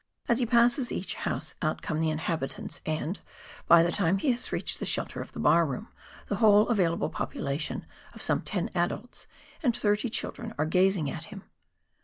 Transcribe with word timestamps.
As 0.27 0.39
he 0.39 0.47
passes 0.47 0.91
each 0.91 1.13
house 1.13 1.53
out 1.61 1.83
come 1.83 1.99
the 1.99 2.09
inhabitants, 2.09 2.81
and, 2.87 3.19
by 3.67 3.83
the 3.83 3.91
time 3.91 4.17
he 4.17 4.31
has 4.31 4.51
reached 4.51 4.79
the 4.79 4.85
shelter 4.87 5.21
of 5.21 5.33
the 5.33 5.39
bar 5.39 5.63
room, 5.63 5.89
the 6.27 6.37
whole 6.37 6.67
available 6.69 7.11
population 7.11 7.85
of 8.15 8.23
some 8.23 8.41
ten 8.41 8.71
adults 8.73 9.27
and 9.61 9.77
thirty 9.77 10.09
children 10.09 10.55
are 10.57 10.65
gazing 10.65 11.07
at 11.11 11.25
him. 11.25 11.43